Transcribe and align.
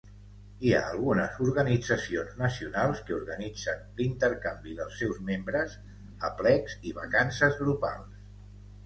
Hi 0.67 0.71
ha 0.75 0.77
algunes 0.91 1.33
organitzacions 1.47 2.31
nacionals 2.39 3.03
que 3.09 3.15
organitzen 3.17 3.83
l'intercanvi 3.99 4.73
dels 4.79 4.97
seus 5.03 5.21
membres, 5.29 5.77
aplecs 6.31 6.75
i 6.91 6.95
vacances 7.03 7.61
grupals. 7.61 8.27